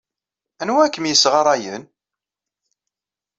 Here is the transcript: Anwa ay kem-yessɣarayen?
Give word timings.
Anwa 0.61 0.79
ay 0.83 0.91
kem-yessɣarayen? 0.91 1.83